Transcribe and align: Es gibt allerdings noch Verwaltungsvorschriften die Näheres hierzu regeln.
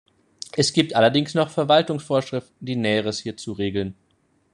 Es 0.53 0.73
gibt 0.73 0.95
allerdings 0.95 1.35
noch 1.35 1.51
Verwaltungsvorschriften 1.51 2.55
die 2.65 2.75
Näheres 2.75 3.19
hierzu 3.19 3.51
regeln. 3.51 3.93